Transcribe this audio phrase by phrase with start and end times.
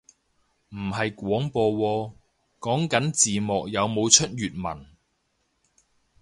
[0.69, 2.13] 唔係廣播喎，
[2.59, 4.87] 講緊字幕有冇出粵文